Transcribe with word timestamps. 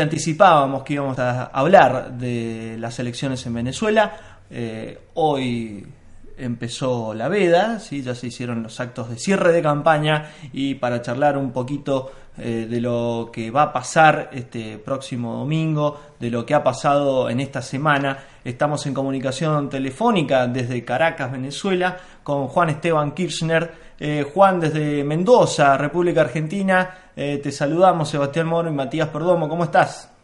Anticipábamos 0.00 0.84
que 0.84 0.92
íbamos 0.92 1.18
a 1.18 1.46
hablar 1.46 2.12
de 2.12 2.76
las 2.78 3.00
elecciones 3.00 3.44
en 3.46 3.54
Venezuela. 3.54 4.44
Eh, 4.48 4.96
hoy 5.14 5.84
empezó 6.36 7.12
la 7.14 7.26
veda, 7.26 7.80
¿sí? 7.80 8.00
ya 8.02 8.14
se 8.14 8.28
hicieron 8.28 8.62
los 8.62 8.78
actos 8.78 9.10
de 9.10 9.18
cierre 9.18 9.50
de 9.50 9.60
campaña 9.60 10.30
y 10.52 10.76
para 10.76 11.02
charlar 11.02 11.36
un 11.36 11.50
poquito 11.50 12.12
eh, 12.38 12.68
de 12.70 12.80
lo 12.80 13.30
que 13.32 13.50
va 13.50 13.62
a 13.62 13.72
pasar 13.72 14.30
este 14.32 14.78
próximo 14.78 15.34
domingo, 15.34 16.00
de 16.20 16.30
lo 16.30 16.46
que 16.46 16.54
ha 16.54 16.62
pasado 16.62 17.28
en 17.28 17.40
esta 17.40 17.60
semana, 17.60 18.18
estamos 18.44 18.86
en 18.86 18.94
comunicación 18.94 19.68
telefónica 19.68 20.46
desde 20.46 20.84
Caracas, 20.84 21.32
Venezuela, 21.32 21.96
con 22.22 22.46
Juan 22.46 22.70
Esteban 22.70 23.10
Kirchner. 23.10 23.87
Eh, 24.00 24.24
Juan 24.32 24.60
desde 24.60 25.02
Mendoza, 25.02 25.76
República 25.76 26.20
Argentina, 26.20 27.10
eh, 27.16 27.40
te 27.42 27.50
saludamos 27.50 28.08
Sebastián 28.08 28.46
Moro 28.46 28.68
y 28.68 28.72
Matías 28.72 29.08
Perdomo, 29.08 29.48
¿cómo 29.48 29.64
estás? 29.64 30.14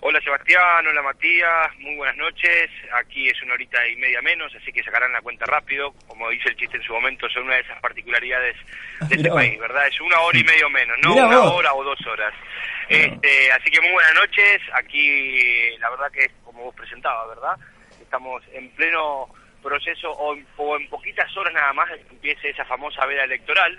Hola 0.00 0.20
Sebastián, 0.22 0.86
hola 0.86 1.02
Matías, 1.02 1.78
muy 1.80 1.96
buenas 1.96 2.16
noches. 2.16 2.70
Aquí 2.94 3.28
es 3.28 3.42
una 3.42 3.54
horita 3.54 3.86
y 3.88 3.96
media 3.96 4.22
menos, 4.22 4.54
así 4.54 4.72
que 4.72 4.82
sacarán 4.82 5.12
la 5.12 5.20
cuenta 5.20 5.44
rápido. 5.46 5.92
Como 6.06 6.30
dice 6.30 6.48
el 6.48 6.56
chiste 6.56 6.76
en 6.76 6.82
su 6.84 6.92
momento, 6.94 7.28
son 7.28 7.42
una 7.42 7.56
de 7.56 7.62
esas 7.62 7.80
particularidades 7.80 8.56
de 9.08 9.16
este 9.16 9.28
país, 9.28 9.58
¿verdad? 9.58 9.88
Es 9.88 10.00
una 10.00 10.20
hora 10.20 10.38
y 10.38 10.44
medio 10.44 10.70
menos, 10.70 10.96
no 11.02 11.12
una 11.12 11.42
hora 11.42 11.74
o 11.74 11.84
dos 11.84 12.06
horas. 12.06 12.32
Este, 12.88 13.52
así 13.52 13.70
que 13.70 13.80
muy 13.80 13.90
buenas 13.90 14.14
noches. 14.14 14.62
Aquí, 14.74 15.76
la 15.78 15.90
verdad 15.90 16.10
que 16.12 16.20
es 16.20 16.32
como 16.44 16.62
vos 16.62 16.74
presentabas, 16.74 17.28
¿verdad? 17.28 17.56
Estamos 18.00 18.42
en 18.52 18.70
pleno 18.70 19.28
proceso 19.62 20.10
o 20.10 20.34
en, 20.34 20.88
poquitas 20.88 21.34
horas 21.36 21.52
nada 21.52 21.72
más 21.72 21.88
empiece 22.10 22.50
esa 22.50 22.64
famosa 22.64 23.04
veda 23.06 23.24
electoral, 23.24 23.78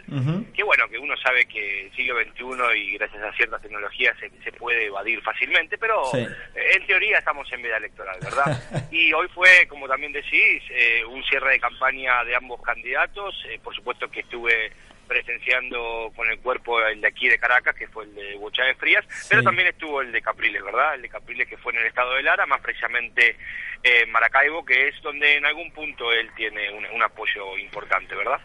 que 0.53 0.63
bueno, 0.63 0.87
que 0.89 0.97
uno 0.97 1.15
sabe 1.17 1.45
que 1.45 1.85
el 1.85 1.95
siglo 1.95 2.15
XXI 2.19 2.77
y 2.77 2.97
gracias 2.97 3.23
a 3.23 3.31
ciertas 3.33 3.61
tecnologías 3.61 4.15
se, 4.19 4.51
puede 4.53 4.85
evadir 4.85 5.21
fácilmente, 5.21 5.77
pero 5.77 6.01
en 6.15 6.87
teoría 6.87 7.19
estamos 7.19 7.51
en 7.51 7.61
veda 7.61 7.77
electoral, 7.77 8.17
¿verdad? 8.21 8.87
y 8.91 9.13
hoy 9.13 9.27
fue, 9.33 9.67
como 9.67 9.87
también 9.87 10.11
decís, 10.11 10.63
eh, 10.71 11.03
un 11.05 11.23
cierre 11.23 11.51
de 11.51 11.59
campaña 11.59 12.23
de 12.23 12.35
ambos 12.35 12.61
candidatos, 12.61 13.35
eh, 13.49 13.59
por 13.63 13.75
supuesto 13.75 14.09
que 14.09 14.21
estuve 14.21 14.71
presenciando 15.07 16.11
con 16.15 16.29
el 16.29 16.39
cuerpo 16.39 16.79
el 16.81 17.01
de 17.01 17.07
aquí 17.07 17.27
de 17.27 17.39
Caracas, 17.39 17.75
que 17.75 17.87
fue 17.87 18.03
el 18.03 18.13
de 18.13 18.35
Bochá 18.35 18.63
Frías, 18.77 19.05
pero 19.29 19.43
también 19.43 19.67
estuvo 19.67 20.01
el 20.01 20.11
de 20.11 20.21
Capriles, 20.21 20.63
¿verdad? 20.63 20.95
El 20.95 21.01
de 21.01 21.09
Capriles 21.09 21.47
que 21.47 21.57
fue 21.57 21.73
en 21.73 21.79
el 21.79 21.87
estado 21.87 22.13
de 22.15 22.23
Lara, 22.23 22.45
más 22.45 22.61
precisamente 22.61 23.37
en 23.83 24.11
Maracaibo, 24.11 24.65
que 24.65 24.89
es 24.89 25.01
donde 25.01 25.35
en 25.35 25.45
algún 25.45 25.71
punto 25.71 26.11
él 26.11 26.29
tiene 26.35 26.71
un 26.71 27.01
apoyo 27.01 27.57
importante, 27.57 28.15
¿verdad? 28.15 28.39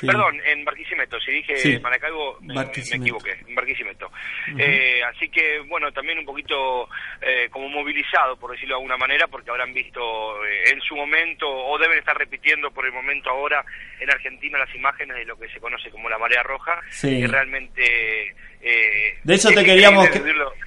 Perdón, 0.00 0.40
en 0.44 0.64
Barquisimeto, 0.64 1.18
si 1.20 1.32
dije 1.32 1.80
Maracaibo 1.80 2.38
me, 2.42 2.60
equivoqué, 2.60 3.36
en 3.46 3.54
Barquisimeto. 3.54 4.10
Eh, 4.56 5.00
así 5.02 5.28
que, 5.28 5.60
bueno, 5.66 5.90
también 5.92 6.18
un 6.18 6.24
poquito 6.24 6.88
eh, 7.20 7.48
como 7.50 7.68
movilizado, 7.68 8.36
por 8.36 8.52
decirlo 8.52 8.74
de 8.74 8.80
alguna 8.80 8.96
manera, 8.96 9.26
porque 9.26 9.50
habrán 9.50 9.72
visto 9.72 10.00
eh, 10.44 10.70
en 10.72 10.80
su 10.82 10.94
momento, 10.94 11.48
o 11.48 11.78
deben 11.78 11.98
estar 11.98 12.16
repitiendo 12.16 12.70
por 12.70 12.86
el 12.86 12.92
momento 12.92 13.30
ahora 13.30 13.64
en 13.98 14.10
Argentina 14.10 14.58
las 14.58 14.74
imágenes 14.74 15.16
de 15.16 15.24
lo 15.24 15.38
que 15.38 15.48
se 15.48 15.58
conoce 15.58 15.90
como 15.90 16.08
la 16.08 16.18
marea 16.18 16.42
roja, 16.42 16.80
y 17.02 17.26
realmente... 17.26 18.34
de 18.60 19.34
eso 19.34 19.50
te 19.50 19.64
queríamos... 19.64 20.08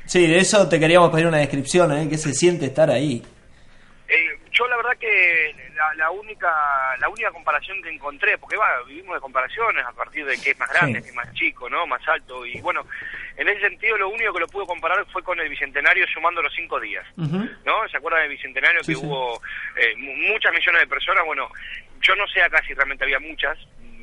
sí, 0.06 0.28
de 0.28 0.38
eso 0.38 0.68
te 0.68 0.80
queríamos 0.80 1.12
pedir 1.12 1.28
una 1.28 1.38
descripción, 1.38 1.96
¿eh? 1.96 2.08
¿Qué 2.10 2.18
se 2.18 2.34
siente 2.34 2.66
estar 2.66 2.90
ahí? 2.90 3.22
Yo 4.52 4.68
la 4.68 4.78
verdad 4.78 4.98
que 4.98 5.56
la, 5.96 6.12
única 6.12 6.50
la 7.00 7.10
única 7.10 7.32
comparación 7.32 7.82
que 7.82 7.90
encontré, 7.90 8.38
porque 8.38 8.58
va, 8.58 8.84
vivimos 8.86 9.16
de 9.16 9.22
comparaciones 9.22 9.86
a 9.86 9.92
partir 9.94 10.26
de 10.26 10.38
que 10.40 10.52
es 10.52 10.60
más 10.60 10.70
grande, 10.72 11.02
que 11.02 11.10
es 11.10 11.16
más 11.16 11.32
chico, 11.34 11.70
¿no? 11.70 11.88
Más 11.88 12.06
alto, 12.08 12.46
y 12.46 12.60
bueno, 12.62 12.86
en 13.38 13.48
ese 13.48 13.62
sentido 13.62 13.98
lo 13.98 14.10
único 14.10 14.34
que 14.34 14.42
lo 14.42 14.48
pude 14.48 14.66
comparar 14.66 15.06
fue 15.12 15.24
con 15.24 15.40
el 15.40 15.50
Bicentenario 15.50 16.06
sumando 16.08 16.42
los 16.42 16.54
cinco 16.54 16.80
días, 16.80 17.06
¿no? 17.16 17.88
¿Se 17.90 17.98
acuerdan 17.98 18.22
del 18.22 18.32
Bicentenario 18.32 18.82
que 18.82 18.96
hubo 18.96 19.42
eh, 19.78 19.96
muchas 19.98 20.54
millones 20.54 20.82
de 20.82 20.88
personas? 20.88 21.26
Bueno, 21.26 21.50
yo 22.02 22.16
no 22.16 22.28
sé 22.28 22.42
acá 22.42 22.62
si 22.68 22.74
realmente 22.74 23.04
había 23.04 23.20
muchas, 23.20 23.58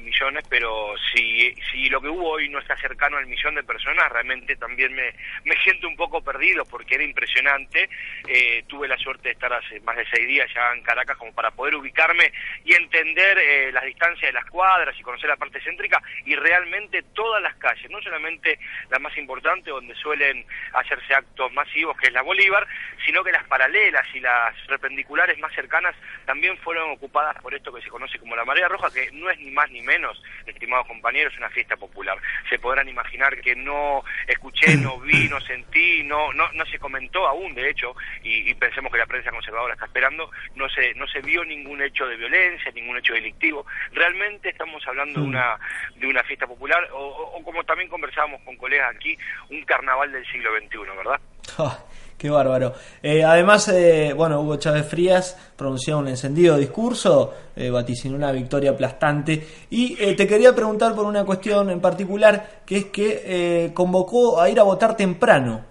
millones, 0.08 0.44
pero 0.48 0.94
si, 1.12 1.54
si 1.70 1.88
lo 1.88 2.00
que 2.00 2.08
hubo 2.08 2.30
hoy 2.30 2.48
no 2.48 2.58
está 2.58 2.76
cercano 2.76 3.18
al 3.18 3.26
millón 3.26 3.54
de 3.54 3.62
personas, 3.62 4.10
realmente 4.10 4.56
también 4.56 4.94
me, 4.94 5.12
me 5.44 5.56
siento 5.62 5.88
un 5.88 5.96
poco 5.96 6.22
perdido 6.22 6.64
porque 6.64 6.94
era 6.94 7.04
impresionante. 7.04 7.88
Eh, 8.26 8.64
tuve 8.66 8.88
la 8.88 8.96
suerte 8.96 9.28
de 9.28 9.32
estar 9.32 9.52
hace 9.52 9.80
más 9.80 9.96
de 9.96 10.06
seis 10.12 10.26
días 10.26 10.48
ya 10.54 10.72
en 10.72 10.82
Caracas 10.82 11.16
como 11.16 11.32
para 11.32 11.50
poder 11.50 11.74
ubicarme 11.74 12.32
y 12.64 12.74
entender 12.74 13.38
eh, 13.38 13.72
las 13.72 13.84
distancias 13.84 14.28
de 14.28 14.32
las 14.32 14.44
cuadras 14.46 14.98
y 14.98 15.02
conocer 15.02 15.28
la 15.28 15.36
parte 15.36 15.60
céntrica 15.60 16.02
y 16.24 16.34
realmente 16.34 17.02
todas 17.14 17.42
las 17.42 17.54
calles, 17.56 17.90
no 17.90 18.00
solamente 18.02 18.58
la 18.90 18.98
más 18.98 19.16
importante 19.16 19.70
donde 19.70 19.94
suelen 19.94 20.44
hacerse 20.72 21.14
actos 21.14 21.52
masivos, 21.52 21.96
que 21.98 22.08
es 22.08 22.12
la 22.12 22.22
Bolívar, 22.22 22.66
sino 23.04 23.22
que 23.22 23.32
las 23.32 23.44
paralelas 23.44 24.06
y 24.14 24.20
las 24.20 24.54
perpendiculares 24.66 25.38
más 25.38 25.52
cercanas 25.54 25.94
también 26.24 26.56
fueron 26.58 26.90
ocupadas 26.90 27.36
por 27.42 27.54
esto 27.54 27.72
que 27.72 27.82
se 27.82 27.88
conoce 27.88 28.18
como 28.18 28.36
la 28.36 28.44
marea 28.44 28.68
roja, 28.68 28.92
que 28.92 29.10
no 29.12 29.30
es 29.30 29.38
ni 29.38 29.50
más 29.50 29.70
ni 29.70 29.82
menos 29.82 29.97
menos, 29.98 30.22
estimados 30.46 30.86
compañeros, 30.86 31.36
una 31.36 31.50
fiesta 31.50 31.76
popular. 31.76 32.18
Se 32.48 32.58
podrán 32.58 32.88
imaginar 32.88 33.40
que 33.40 33.56
no 33.56 34.04
escuché, 34.26 34.76
no 34.76 35.00
vi, 35.00 35.28
no 35.30 35.40
sentí, 35.40 36.04
no 36.04 36.32
no, 36.32 36.50
no 36.52 36.64
se 36.66 36.78
comentó 36.78 37.26
aún, 37.26 37.54
de 37.54 37.68
hecho, 37.68 37.94
y, 38.22 38.54
pensemos 38.54 38.92
que 38.92 38.98
la 38.98 39.06
prensa 39.06 39.30
conservadora 39.30 39.74
está 39.74 39.86
esperando, 39.86 40.30
no 40.54 40.68
se, 40.68 40.94
no 40.94 41.06
se 41.06 41.20
vio 41.20 41.44
ningún 41.44 41.82
hecho 41.82 42.06
de 42.06 42.16
violencia, 42.16 42.70
ningún 42.72 42.98
hecho 42.98 43.12
delictivo. 43.12 43.66
Realmente 43.92 44.48
estamos 44.48 44.86
hablando 44.86 45.20
de 45.20 45.26
una, 45.26 45.58
de 45.96 46.06
una 46.06 46.22
fiesta 46.24 46.46
popular, 46.46 46.88
o, 46.92 47.40
como 47.44 47.64
también 47.64 47.88
conversábamos 47.88 48.40
con 48.42 48.56
colegas 48.56 48.94
aquí, 48.94 49.16
un 49.50 49.62
carnaval 49.64 50.12
del 50.12 50.26
siglo 50.26 50.50
XXI, 50.56 50.96
¿verdad? 50.96 51.20
Ah, 51.64 51.78
Qué 52.18 52.30
bárbaro. 52.30 52.74
Eh, 53.00 53.22
además, 53.22 53.68
eh, 53.68 54.12
bueno, 54.12 54.40
Hugo 54.40 54.56
Chávez 54.56 54.88
Frías 54.88 55.52
pronunció 55.56 55.98
un 55.98 56.08
encendido 56.08 56.56
discurso, 56.56 57.32
eh, 57.54 57.70
vaticinó 57.70 58.16
una 58.16 58.32
victoria 58.32 58.72
aplastante. 58.72 59.40
Y 59.70 59.96
eh, 60.02 60.16
te 60.16 60.26
quería 60.26 60.52
preguntar 60.52 60.96
por 60.96 61.06
una 61.06 61.24
cuestión 61.24 61.70
en 61.70 61.80
particular, 61.80 62.62
que 62.66 62.76
es 62.78 62.84
que 62.86 63.70
convocó 63.72 64.40
a 64.40 64.50
ir 64.50 64.58
a 64.58 64.64
votar 64.64 64.96
temprano. 64.96 65.64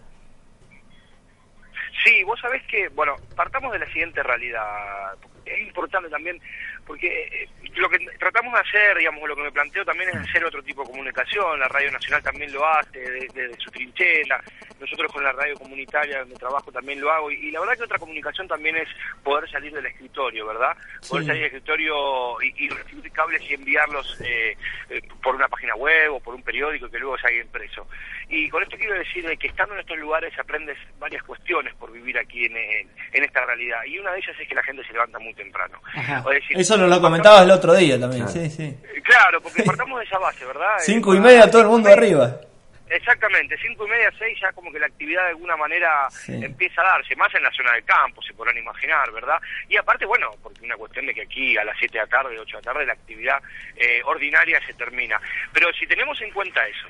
Sí, 2.06 2.24
vos 2.24 2.40
sabés 2.40 2.64
que, 2.68 2.88
bueno, 2.90 3.16
partamos 3.36 3.74
de 3.74 3.80
la 3.80 3.88
siguiente 3.88 4.24
realidad. 4.24 5.16
Es 5.44 5.60
importante 5.60 6.10
también, 6.10 6.40
porque 6.86 7.50
lo 7.76 7.90
que 7.90 7.98
tratamos 8.18 8.54
de 8.54 8.60
hacer, 8.62 8.98
digamos, 8.98 9.28
lo 9.28 9.36
que 9.36 9.44
me 9.44 9.52
planteo 9.52 9.84
también 9.84 10.12
es 10.12 10.16
hacer 10.16 10.46
otro 10.46 10.64
tipo 10.64 10.84
de 10.84 10.92
comunicación. 10.92 11.60
La 11.60 11.68
Radio 11.68 11.92
Nacional 11.92 12.24
también 12.24 12.54
lo 12.54 12.66
hace 12.66 13.00
desde 13.00 13.58
su 13.58 13.70
trinchera 13.70 14.42
nosotros 14.80 15.12
con 15.12 15.24
la 15.24 15.32
radio 15.32 15.56
comunitaria 15.56 16.20
donde 16.20 16.36
trabajo 16.36 16.72
también 16.72 17.02
lo 17.02 17.12
hago, 17.12 17.32
y, 17.32 17.52
la 17.52 17.60
verdad 17.60 17.78
que 17.78 17.84
otra 17.84 17.98
comunicación 17.98 18.48
también 18.48 18.76
es 18.78 18.88
poder 19.24 19.50
salir 19.50 19.74
del 19.74 19.86
escritorio, 19.86 20.48
¿verdad? 20.48 20.76
Poder 21.08 21.26
salir 21.26 21.42
del 21.44 21.52
escritorio 21.52 22.42
y, 22.42 22.70
recibir 22.70 23.12
cables 23.12 23.42
y 23.50 23.54
enviarlos 23.54 24.20
eh, 24.22 24.58
eh, 24.90 25.02
por 25.24 25.36
una 25.36 25.48
página 25.48 25.76
web 25.76 26.14
o 26.14 26.20
por 26.20 26.36
un 26.36 26.44
periódico 26.44 26.90
que 26.90 27.00
luego 27.00 27.18
se 27.18 27.28
haya 27.28 27.42
impreso. 27.42 27.88
Y 28.30 28.50
con 28.50 28.62
esto 28.62 28.78
quiero 28.78 28.94
decir 28.96 29.26
que 29.38 29.48
estando 29.48 29.74
en 29.74 29.80
estos 29.80 29.98
lugares 29.98 30.38
aprendes 30.38 30.78
varias 31.00 31.24
cuestiones 31.24 31.74
por 31.76 31.92
vivir 31.92 32.18
aquí 32.18 32.46
en, 32.46 32.56
esta 33.14 33.46
realidad, 33.46 33.80
y 33.86 33.98
una 34.00 34.12
de 34.12 34.20
ellas 34.20 34.36
es 34.40 34.48
que 34.48 34.56
la 34.56 34.64
gente 34.64 34.84
se 34.86 34.94
levanta 34.94 35.20
muy 35.20 35.34
temprano. 35.34 35.82
Eso 36.50 36.78
nos 36.78 36.90
lo 36.90 37.02
comentabas 37.02 37.44
el 37.44 37.52
otro 37.52 37.74
día 37.74 38.00
también, 38.00 38.28
sí, 38.28 38.50
sí. 38.50 38.78
Claro, 39.04 39.42
porque 39.42 39.64
partamos 39.64 40.00
de 40.00 40.06
esa 40.06 40.20
base, 40.20 40.46
¿verdad? 40.46 40.76
Cinco 40.80 41.16
y 41.16 41.20
media, 41.20 41.50
todo 41.50 41.62
el 41.62 41.68
mundo 41.68 41.90
arriba. 41.90 42.40
Exactamente, 42.90 43.58
cinco 43.62 43.86
y 43.86 43.90
media, 43.90 44.12
seis 44.18 44.38
ya 44.40 44.52
como 44.54 44.72
que 44.72 44.80
la 44.80 44.86
actividad 44.86 45.24
de 45.24 45.30
alguna 45.30 45.58
manera 45.58 46.08
empieza 46.28 46.82
a 46.82 46.86
darse, 46.86 47.16
más 47.16 47.34
en 47.36 47.44
la 47.44 47.52
zona 47.52 47.74
del 47.74 47.84
campo, 47.84 48.22
se 48.22 48.34
podrán 48.34 48.58
imaginar, 48.58 49.12
¿verdad? 49.12 49.38
Y 49.68 49.76
aparte, 49.76 50.06
bueno, 50.06 50.32
porque 50.42 50.64
una 50.64 50.78
cuestión 50.78 51.06
de 51.06 51.14
que 51.14 51.24
aquí 51.24 51.58
a 51.58 51.66
las 51.66 51.78
siete 51.78 51.98
de 51.98 52.06
la 52.06 52.10
tarde, 52.10 52.40
ocho 52.40 52.58
de 52.58 52.64
la 52.64 52.72
tarde, 52.74 52.86
la 52.86 52.94
actividad 52.94 53.42
eh, 53.76 54.02
ordinaria 54.06 54.62
se 54.66 54.74
termina. 54.74 55.20
Pero 55.52 55.72
si 55.74 55.86
tenemos 55.86 56.20
en 56.22 56.32
cuenta 56.32 56.66
eso, 56.66 56.88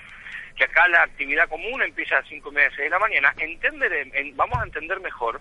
que 0.57 0.63
acá 0.63 0.87
la 0.87 1.03
actividad 1.03 1.47
común 1.47 1.81
empieza 1.83 2.15
a 2.15 2.21
las 2.21 2.29
cinco 2.29 2.49
y 2.51 2.55
media, 2.55 2.69
seis 2.71 2.85
de 2.85 2.89
la 2.89 2.99
mañana, 2.99 3.33
entender, 3.37 4.07
vamos 4.35 4.59
a 4.59 4.63
entender 4.63 4.99
mejor 4.99 5.39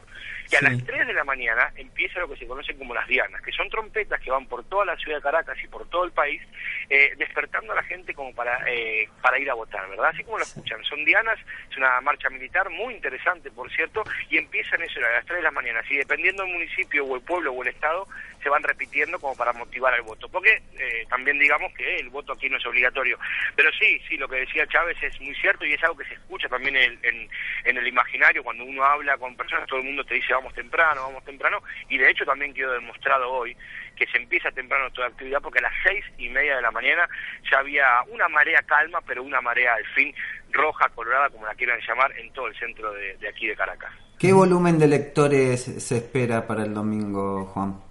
que 0.49 0.57
a 0.57 0.63
las 0.63 0.85
3 0.85 1.07
de 1.07 1.13
la 1.13 1.25
mañana 1.25 1.73
empieza 1.77 2.21
lo 2.21 2.29
que 2.29 2.37
se 2.37 2.47
conoce 2.47 2.77
como 2.77 2.95
las 2.95 3.07
dianas, 3.09 3.43
que 3.43 3.53
son 3.53 3.69
trompetas 3.69 4.21
que 4.21 4.31
van 4.31 4.47
por 4.47 4.65
toda 4.65 4.85
la 4.85 4.97
ciudad 4.97 5.19
de 5.19 5.23
Caracas 5.23 5.59
y 5.63 5.67
por 5.67 5.89
todo 5.89 6.05
el 6.05 6.13
país, 6.13 6.41
eh, 6.89 7.13
despertando 7.17 7.73
a 7.73 7.77
la 7.77 7.83
gente 7.83 8.15
como 8.15 8.35
para, 8.35 8.63
eh, 8.69 9.09
para 9.21 9.39
ir 9.39 9.51
a 9.51 9.55
votar, 9.55 9.89
¿verdad? 9.89 10.11
Así 10.11 10.23
como 10.25 10.39
lo 10.39 10.45
escuchan, 10.45 10.83
son 10.85 11.05
dianas, 11.05 11.39
es 11.71 11.77
una 11.77 12.01
marcha 12.01 12.31
militar 12.31 12.71
muy 12.71 12.95
interesante, 12.95 13.51
por 13.51 13.71
cierto, 13.73 14.05
y 14.31 14.39
empiezan 14.39 14.83
eso 14.83 15.01
a 15.01 15.11
las 15.11 15.27
3 15.27 15.39
de 15.39 15.43
la 15.43 15.51
mañana, 15.51 15.83
y 15.89 15.97
dependiendo 15.97 16.45
del 16.45 16.53
municipio 16.53 17.05
o 17.05 17.17
el 17.17 17.23
pueblo 17.23 17.53
o 17.53 17.63
el 17.63 17.69
estado, 17.69 18.07
se 18.43 18.49
van 18.49 18.63
repitiendo 18.63 19.19
como 19.19 19.37
para 19.37 19.53
motivar 19.53 19.95
al 19.95 20.03
voto, 20.03 20.29
porque 20.29 20.63
eh, 20.79 21.05
también 21.09 21.39
digamos 21.39 21.73
que 21.75 21.97
el 21.97 22.11
voto 22.11 22.33
aquí 22.33 22.49
no 22.49 22.59
es 22.59 22.67
obligatorio, 22.67 23.19
pero 23.57 23.71
sí, 23.73 24.01
sí, 24.09 24.17
lo 24.17 24.29
que 24.29 24.37
decía 24.37 24.67
Chávez 24.69 24.97
es 25.03 25.06
muy 25.21 25.35
cierto 25.35 25.65
y 25.65 25.73
es 25.73 25.83
algo 25.83 25.97
que 25.97 26.05
se 26.05 26.15
escucha 26.15 26.49
también 26.49 26.77
en, 26.77 27.29
el 27.65 27.87
imaginario, 27.87 28.43
cuando 28.43 28.65
uno 28.65 28.85
habla 28.85 29.17
con 29.17 29.37
personas, 29.37 29.67
todo 29.67 29.81
el 29.81 29.87
mundo 29.87 30.05
te 30.05 30.15
dice 30.15 30.33
vamos 30.33 30.55
temprano, 30.55 31.03
vamos 31.03 31.25
temprano, 31.25 31.63
y 31.89 31.99
de 31.99 32.11
hecho 32.11 32.25
también 32.25 32.55
quedó 32.55 32.73
demostrado 32.73 33.31
hoy 33.31 33.57
que 33.97 34.07
se 34.07 34.19
empieza 34.19 34.51
temprano 34.51 34.91
toda 34.91 35.09
actividad 35.09 35.41
porque 35.41 35.59
a 35.59 35.63
las 35.63 35.73
seis 35.83 36.05
y 36.19 36.29
media 36.29 36.57
de 36.57 36.63
la 36.63 36.71
mañana 36.71 37.09
ya 37.51 37.59
había 37.59 37.87
una 38.09 38.29
marea 38.29 38.63
calma, 38.63 39.01
pero 39.07 39.23
una 39.23 39.41
marea 39.41 39.75
al 39.75 39.87
fin 39.95 40.15
roja, 40.53 40.89
colorada, 40.95 41.31
como 41.31 41.47
la 41.47 41.55
quieran 41.55 41.81
llamar, 41.87 42.13
en 42.19 42.33
todo 42.33 42.49
el 42.49 42.59
centro 42.59 42.93
de, 42.93 43.17
aquí 43.29 43.47
de 43.47 43.57
Caracas. 43.57 43.93
¿Qué 44.19 44.33
volumen 44.33 44.79
de 44.79 44.87
lectores 44.87 45.63
se 45.63 45.97
espera 45.97 46.47
para 46.47 46.65
el 46.65 46.73
domingo, 46.73 47.45
Juan? 47.47 47.86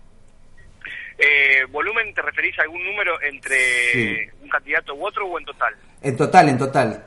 Eh, 1.17 1.65
¿Volumen 1.69 2.13
te 2.13 2.21
referís 2.21 2.57
a 2.59 2.63
algún 2.63 2.83
número 2.83 3.21
entre 3.21 4.31
un 4.41 4.50
candidato 4.50 4.94
u 4.95 5.06
otro 5.06 5.25
o 5.27 5.39
en 5.39 5.45
total? 5.45 5.73
En 6.01 6.17
total, 6.17 6.50
en 6.50 6.57
total. 6.57 7.06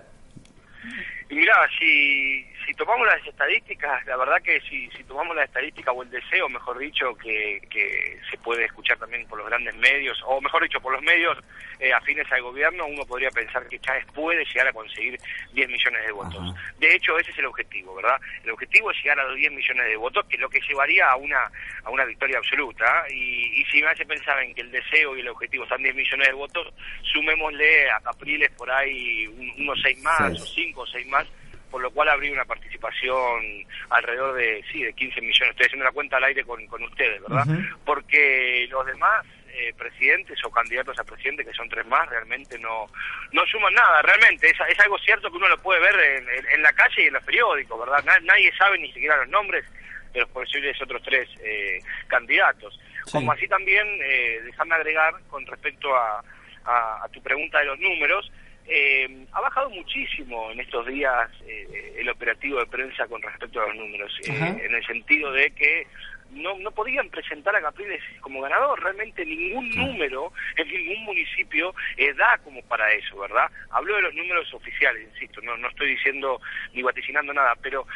Y 1.29 1.35
mira, 1.35 1.55
si, 1.79 2.47
si 2.69 2.75
tomamos 2.75 3.07
las 3.07 3.27
estadísticas, 3.27 4.05
la 4.05 4.19
verdad 4.19 4.43
que 4.43 4.61
si, 4.61 4.91
si 4.91 5.03
tomamos 5.05 5.35
la 5.35 5.45
estadística 5.45 5.91
o 5.91 6.03
el 6.03 6.11
deseo, 6.11 6.51
mejor 6.51 6.77
dicho, 6.77 7.15
que, 7.15 7.63
que 7.71 8.21
se 8.31 8.37
puede 8.37 8.67
escuchar 8.67 8.99
también 8.99 9.27
por 9.27 9.39
los 9.39 9.49
grandes 9.49 9.75
medios, 9.77 10.21
o 10.27 10.39
mejor 10.43 10.63
dicho, 10.65 10.79
por 10.79 10.93
los 10.93 11.01
medios 11.01 11.39
eh, 11.81 11.95
afines 11.95 12.31
al 12.31 12.43
gobierno, 12.43 12.85
uno 12.85 13.07
podría 13.07 13.31
pensar 13.31 13.67
que 13.69 13.79
Chávez 13.79 14.05
puede 14.15 14.45
llegar 14.45 14.69
a 14.69 14.73
conseguir 14.75 15.19
10 15.55 15.67
millones 15.67 16.05
de 16.05 16.13
votos. 16.13 16.55
De 16.79 16.95
hecho, 16.95 17.19
ese 17.19 17.31
es 17.31 17.39
el 17.39 17.47
objetivo, 17.47 17.95
¿verdad? 17.95 18.21
El 18.45 18.51
objetivo 18.51 18.91
es 18.91 18.99
llegar 18.99 19.19
a 19.19 19.25
los 19.25 19.37
10 19.37 19.51
millones 19.51 19.87
de 19.87 19.97
votos, 19.97 20.27
que 20.27 20.37
es 20.37 20.43
lo 20.43 20.51
que 20.51 20.61
llevaría 20.61 21.09
a 21.09 21.17
una, 21.17 21.51
a 21.85 21.91
una 21.91 22.05
victoria 22.05 22.37
absoluta. 22.37 23.07
Y, 23.09 23.63
y 23.63 23.65
si 23.73 23.81
me 23.81 23.89
hace 23.89 24.05
pensar 24.05 24.43
en 24.43 24.55
que 24.55 24.61
el 24.61 24.71
deseo 24.71 25.17
y 25.17 25.21
el 25.21 25.29
objetivo 25.29 25.65
están 25.65 25.83
10 25.83 25.95
millones 25.95 26.29
de 26.29 26.35
votos, 26.35 26.75
sumémosle 27.15 27.91
a 27.91 28.01
Capriles 28.01 28.51
por 28.51 28.71
ahí 28.71 29.27
unos 29.57 29.81
6 29.83 30.03
más, 30.03 30.33
o 30.33 30.45
5 30.45 30.81
o 30.83 30.87
6 30.87 31.07
más, 31.07 31.27
por 31.71 31.83
lo 31.83 31.91
cual 31.91 32.09
habría 32.09 32.33
una 32.33 32.45
participación 32.45 33.67
alrededor 33.91 34.35
de, 34.35 34.65
sí, 34.73 34.83
de 34.83 34.93
15 34.93 35.21
millones. 35.21 35.51
Estoy 35.51 35.67
haciendo 35.67 35.85
la 35.85 35.93
cuenta 35.93 36.17
al 36.17 36.25
aire 36.25 36.45
con, 36.45 36.67
con 36.67 36.83
ustedes, 36.83 37.21
¿verdad? 37.23 37.47
Porque 37.85 38.67
los 38.71 38.87
demás 38.87 39.25
eh, 39.53 39.75
presidentes 39.77 40.39
o 40.45 40.51
candidatos 40.51 40.99
a 40.99 41.05
presidente, 41.05 41.45
que 41.45 41.53
son 41.53 41.69
tres 41.69 41.87
más, 41.87 42.09
realmente 42.09 42.59
no, 42.59 42.87
no 43.33 43.47
suman 43.47 43.75
nada, 43.75 44.03
realmente. 44.03 44.49
Es, 44.49 44.57
es 44.69 44.81
algo 44.81 44.99
cierto 44.99 45.31
que 45.31 45.37
uno 45.37 45.49
lo 45.49 45.59
puede 45.59 45.81
ver 45.81 46.25
en, 46.53 46.63
la 46.63 46.73
calle 46.73 47.03
y 47.03 47.07
en 47.07 47.15
los 47.15 47.25
periódicos, 47.25 47.79
¿verdad? 47.81 48.05
nadie 48.23 48.53
sabe 48.57 48.79
ni 48.79 48.93
siquiera 48.93 49.17
los 49.17 49.29
nombres 49.29 49.65
de 50.13 50.21
los 50.21 50.29
posibles 50.31 50.81
otros 50.81 51.03
tres 51.03 51.29
eh, 51.43 51.81
candidatos. 52.07 52.79
Como 53.11 53.33
así 53.33 53.49
también, 53.49 53.87
eh, 54.03 54.41
déjame 54.45 54.75
agregar 54.75 55.15
con 55.31 55.45
respecto 55.47 55.95
a, 55.97 56.23
a 56.65 57.09
tu 57.11 57.23
pregunta 57.23 57.59
de 57.59 57.65
los 57.65 57.79
números, 57.79 58.31
eh, 58.69 59.27
ha 59.33 59.41
bajado 59.41 59.71
muchísimo 59.71 60.51
en 60.51 60.61
estos 60.61 60.87
días 60.87 61.31
eh, 61.47 61.95
el 61.99 62.09
operativo 62.11 62.59
de 62.59 62.67
prensa 62.67 63.07
con 63.07 63.23
respecto 63.23 63.63
a 63.63 63.67
los 63.69 63.77
números, 63.77 64.13
eh, 64.29 64.63
en 64.63 64.75
el 64.75 64.85
sentido 64.85 65.33
de 65.33 65.51
que 65.53 65.87
no, 66.33 66.59
no 66.59 66.71
podían 66.71 67.09
presentar 67.09 67.57
a 67.57 67.63
Capriles 67.63 68.03
como 68.21 68.43
ganador. 68.43 68.83
Realmente 68.83 69.25
ningún 69.25 69.71
número 69.71 70.31
en 70.57 70.69
ningún 70.69 71.05
municipio 71.05 71.75
da 72.17 72.39
como 72.45 72.61
para 72.65 72.93
eso, 72.93 73.19
¿verdad? 73.19 73.51
Hablo 73.71 73.97
de 73.97 74.03
los 74.03 74.15
números 74.15 74.53
oficiales, 74.53 75.09
insisto, 75.15 75.41
no, 75.41 75.57
no 75.57 75.69
estoy 75.69 75.91
diciendo 75.91 76.39
ni 76.75 76.83
vaticinando 76.83 77.33
nada, 77.33 77.55
pero 77.63 77.87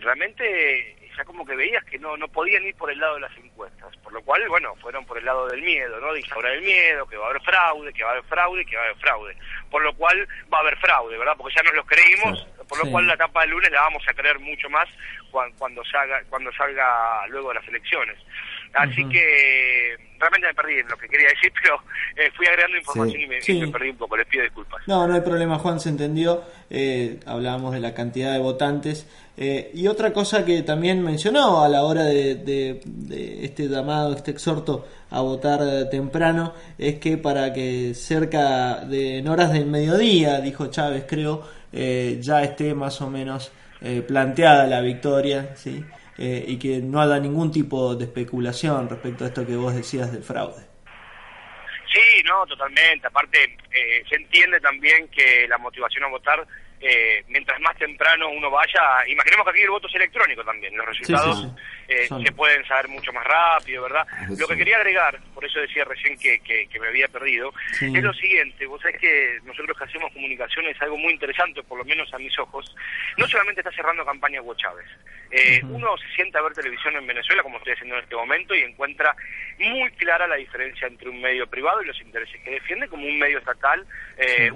realmente 0.00 0.96
ya 1.16 1.24
como 1.24 1.44
que 1.44 1.56
veías 1.56 1.84
que 1.84 1.98
no, 1.98 2.16
no 2.16 2.28
podían 2.28 2.64
ir 2.64 2.74
por 2.74 2.90
el 2.90 2.98
lado 2.98 3.14
de 3.14 3.20
las 3.20 3.36
encuestas, 3.36 3.96
por 3.98 4.12
lo 4.12 4.22
cual, 4.22 4.46
bueno, 4.48 4.74
fueron 4.76 5.04
por 5.04 5.18
el 5.18 5.24
lado 5.24 5.46
del 5.48 5.62
miedo, 5.62 6.00
¿no? 6.00 6.12
De 6.12 6.20
instaurar 6.20 6.52
el 6.52 6.62
miedo, 6.62 7.06
que 7.06 7.16
va 7.16 7.26
a 7.26 7.30
haber 7.30 7.42
fraude, 7.42 7.92
que 7.92 8.04
va 8.04 8.10
a 8.10 8.12
haber 8.12 8.24
fraude, 8.24 8.64
que 8.64 8.76
va 8.76 8.82
a 8.82 8.84
haber 8.86 8.98
fraude. 8.98 9.36
Por 9.70 9.82
lo 9.82 9.94
cual 9.94 10.28
va 10.52 10.58
a 10.58 10.60
haber 10.60 10.76
fraude, 10.78 11.18
¿verdad? 11.18 11.34
Porque 11.36 11.54
ya 11.56 11.62
nos 11.62 11.74
lo 11.74 11.84
creímos, 11.84 12.46
por 12.68 12.84
lo 12.84 12.90
cual 12.90 13.06
la 13.06 13.14
etapa 13.14 13.42
del 13.42 13.50
lunes 13.50 13.70
la 13.70 13.82
vamos 13.82 14.02
a 14.08 14.14
creer 14.14 14.38
mucho 14.38 14.68
más 14.70 14.88
cuando, 15.58 15.82
salga, 15.84 16.22
cuando 16.28 16.52
salga 16.52 17.26
luego 17.28 17.48
de 17.48 17.54
las 17.54 17.68
elecciones. 17.68 18.18
Así 18.74 19.06
que 19.08 19.96
realmente 20.18 20.46
me 20.46 20.54
perdí 20.54 20.78
en 20.78 20.88
lo 20.88 20.96
que 20.96 21.08
quería 21.08 21.28
decir, 21.28 21.52
pero 21.62 21.82
eh, 22.16 22.30
fui 22.36 22.46
agregando 22.46 22.78
información 22.78 23.20
y, 23.20 23.26
me, 23.26 23.68
perdí 23.68 23.90
un 23.90 23.96
poco, 23.96 24.16
les 24.16 24.26
pido 24.26 24.44
disculpas. 24.44 24.82
No, 24.86 25.06
no 25.06 25.14
hay 25.14 25.20
problema, 25.20 25.58
Juan, 25.58 25.80
se 25.80 25.88
entendió. 25.88 26.42
Eh, 26.70 27.18
hablábamos 27.26 27.74
de 27.74 27.80
la 27.80 27.94
cantidad 27.94 28.32
de 28.32 28.38
votantes. 28.38 29.06
Eh, 29.36 29.70
y 29.74 29.86
otra 29.86 30.12
cosa 30.12 30.44
que 30.44 30.62
también 30.62 31.02
mencionó 31.02 31.62
a 31.62 31.68
la 31.68 31.84
hora 31.84 32.04
de, 32.04 32.80
este 33.42 33.68
llamado, 33.68 34.14
este 34.14 34.30
exhorto 34.30 34.86
a 35.10 35.20
votar 35.20 35.88
temprano, 35.90 36.54
es 36.78 36.98
que 36.98 37.16
para 37.16 37.52
que 37.52 37.94
cerca 37.94 38.84
de 38.84 39.18
en 39.18 39.28
horas 39.28 39.52
del 39.52 39.66
mediodía, 39.66 40.40
dijo 40.40 40.66
Chávez, 40.66 41.04
creo, 41.08 41.42
ya 41.72 42.42
esté 42.42 42.74
más 42.74 43.00
o 43.00 43.08
menos 43.08 43.50
planteada 44.06 44.66
la 44.66 44.80
victoria, 44.80 45.56
¿sí? 45.56 45.82
Eh, 46.18 46.44
y 46.46 46.58
que 46.58 46.80
no 46.80 47.00
haga 47.00 47.18
ningún 47.18 47.50
tipo 47.50 47.94
de 47.94 48.04
especulación 48.04 48.88
respecto 48.88 49.24
a 49.24 49.28
esto 49.28 49.46
que 49.46 49.56
vos 49.56 49.74
decías 49.74 50.12
del 50.12 50.22
fraude. 50.22 50.62
Sí, 51.90 52.22
no, 52.24 52.46
totalmente. 52.46 53.06
Aparte, 53.06 53.56
eh, 53.70 54.04
se 54.08 54.16
entiende 54.16 54.60
también 54.60 55.08
que 55.08 55.46
la 55.48 55.58
motivación 55.58 56.04
a 56.04 56.08
votar 56.08 56.46
eh, 56.82 57.24
mientras 57.28 57.60
más 57.60 57.76
temprano 57.78 58.28
uno 58.28 58.50
vaya, 58.50 59.06
imaginemos 59.08 59.44
que 59.44 59.50
aquí 59.50 59.60
el 59.62 59.70
voto 59.70 59.86
es 59.86 59.94
electrónico 59.94 60.44
también, 60.44 60.76
los 60.76 60.86
resultados 60.86 61.46
se 62.06 62.32
pueden 62.32 62.64
saber 62.66 62.88
mucho 62.88 63.12
más 63.12 63.24
rápido, 63.24 63.82
¿verdad? 63.82 64.06
lo 64.38 64.46
que 64.46 64.56
quería 64.56 64.76
agregar, 64.76 65.18
por 65.34 65.44
eso 65.44 65.60
decía 65.60 65.84
recién 65.84 66.18
que, 66.18 66.40
que, 66.40 66.80
me 66.80 66.88
había 66.88 67.08
perdido, 67.08 67.52
es 67.80 68.02
lo 68.02 68.12
siguiente, 68.14 68.66
vos 68.66 68.80
sabés 68.80 68.98
que 69.00 69.38
nosotros 69.44 69.76
que 69.76 69.84
hacemos 69.84 70.12
comunicación 70.12 70.66
es 70.66 70.80
algo 70.82 70.98
muy 70.98 71.12
interesante, 71.12 71.62
por 71.62 71.78
lo 71.78 71.84
menos 71.84 72.12
a 72.12 72.18
mis 72.18 72.36
ojos, 72.38 72.74
no 73.16 73.26
solamente 73.28 73.60
está 73.60 73.72
cerrando 73.72 74.04
campaña 74.04 74.42
Hugo 74.42 74.54
Chávez, 74.54 74.86
eh, 75.30 75.60
uno 75.64 75.96
se 75.96 76.08
sienta 76.14 76.38
a 76.38 76.42
ver 76.42 76.52
televisión 76.52 76.94
en 76.96 77.06
Venezuela, 77.06 77.42
como 77.42 77.58
estoy 77.58 77.72
haciendo 77.72 77.96
en 77.96 78.02
este 78.02 78.16
momento, 78.16 78.54
y 78.54 78.60
encuentra 78.60 79.16
muy 79.58 79.90
clara 79.92 80.26
la 80.26 80.36
diferencia 80.36 80.86
entre 80.86 81.08
un 81.08 81.20
medio 81.20 81.46
privado 81.46 81.82
y 81.82 81.86
los 81.86 82.00
intereses 82.00 82.40
que 82.42 82.50
defiende 82.50 82.88
como 82.88 83.06
un 83.06 83.18
medio 83.18 83.38
estatal 83.38 83.86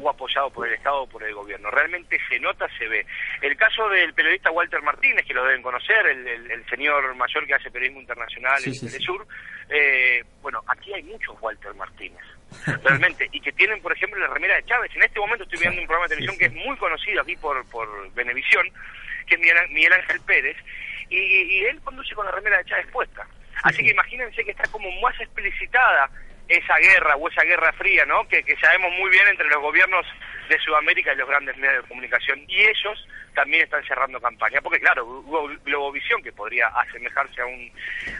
o 0.00 0.10
apoyado 0.10 0.50
por 0.50 0.66
el 0.68 0.74
Estado 0.74 1.02
o 1.02 1.08
por 1.08 1.22
el 1.22 1.34
gobierno. 1.34 1.70
Realmente 1.70 2.18
se 2.28 2.38
nota, 2.40 2.68
se 2.78 2.86
ve. 2.88 3.06
El 3.40 3.56
caso 3.56 3.88
del 3.88 4.12
periodista 4.14 4.50
Walter 4.50 4.82
Martínez, 4.82 5.24
que 5.26 5.34
lo 5.34 5.44
deben 5.44 5.62
conocer, 5.62 6.06
el, 6.06 6.64
señor 6.68 7.14
mayor 7.26 7.46
que 7.46 7.54
hace 7.54 7.70
periodismo 7.70 8.00
internacional 8.00 8.62
en 8.64 8.78
Telesur, 8.78 9.26
eh, 9.68 10.22
bueno, 10.42 10.62
aquí 10.68 10.92
hay 10.94 11.02
muchos 11.02 11.36
Walter 11.40 11.74
Martínez, 11.74 12.24
realmente, 12.84 13.28
y 13.32 13.40
que 13.40 13.52
tienen, 13.52 13.80
por 13.82 13.92
ejemplo, 13.92 14.18
la 14.20 14.32
remera 14.32 14.56
de 14.56 14.64
Chávez. 14.64 14.90
En 14.94 15.02
este 15.02 15.20
momento 15.20 15.44
estoy 15.44 15.60
viendo 15.60 15.80
un 15.80 15.86
programa 15.86 16.08
de 16.08 16.16
televisión 16.16 16.38
que 16.38 16.46
es 16.46 16.66
muy 16.66 16.76
conocido 16.76 17.22
aquí 17.22 17.36
por, 17.36 17.68
por 17.70 18.12
Venevisión, 18.14 18.66
que 19.26 19.34
es 19.34 19.40
Miguel 19.70 19.92
Ángel 19.92 20.20
Pérez, 20.20 20.56
y, 21.08 21.16
y 21.18 21.64
él 21.64 21.80
conduce 21.82 22.14
con 22.14 22.26
la 22.26 22.32
remera 22.32 22.58
de 22.58 22.64
Chávez 22.64 22.86
puesta. 22.92 23.26
Así 23.62 23.82
que 23.82 23.90
imagínense 23.90 24.44
que 24.44 24.50
está 24.50 24.64
como 24.70 24.90
más 25.00 25.18
explicitada 25.20 26.10
esa 26.48 26.76
guerra 26.78 27.16
o 27.16 27.28
esa 27.28 27.42
guerra 27.42 27.72
fría, 27.72 28.04
¿no? 28.06 28.26
Que, 28.28 28.42
que 28.42 28.56
sabemos 28.56 28.92
muy 28.98 29.10
bien 29.10 29.26
entre 29.28 29.48
los 29.48 29.60
gobiernos 29.60 30.06
de 30.48 30.58
Sudamérica 30.60 31.12
y 31.12 31.16
los 31.16 31.28
grandes 31.28 31.56
medios 31.56 31.82
de 31.82 31.88
comunicación. 31.88 32.44
Y 32.46 32.60
ellos 32.60 33.08
también 33.36 33.64
están 33.64 33.84
cerrando 33.84 34.18
campaña, 34.18 34.62
porque 34.62 34.80
claro, 34.80 35.22
Globovisión, 35.62 36.22
que 36.22 36.32
podría 36.32 36.68
asemejarse 36.68 37.42
a 37.42 37.44
un, 37.44 37.70